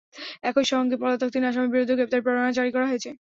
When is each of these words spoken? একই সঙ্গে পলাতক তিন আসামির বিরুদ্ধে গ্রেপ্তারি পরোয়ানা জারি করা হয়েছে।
একই 0.43 0.65
সঙ্গে 0.71 0.95
পলাতক 1.01 1.29
তিন 1.33 1.43
আসামির 1.45 1.73
বিরুদ্ধে 1.73 1.97
গ্রেপ্তারি 1.97 2.23
পরোয়ানা 2.25 2.51
জারি 2.57 2.71
করা 2.75 2.87
হয়েছে। 2.87 3.09